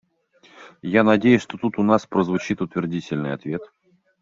Я 0.81 1.03
надеюсь, 1.03 1.43
что 1.43 1.59
тут 1.59 1.77
у 1.77 1.83
нас 1.83 2.07
прозвучит 2.07 2.59
утвердительный 2.59 3.33
ответ. 3.33 3.61